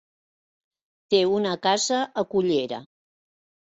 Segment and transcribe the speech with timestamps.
[1.15, 2.85] Té una casa a Cullera.